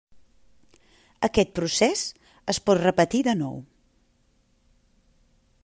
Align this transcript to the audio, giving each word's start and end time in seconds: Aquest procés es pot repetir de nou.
Aquest 1.27 1.51
procés 1.59 2.01
es 2.55 2.61
pot 2.69 2.81
repetir 2.87 3.21
de 3.29 3.37
nou. 3.43 3.61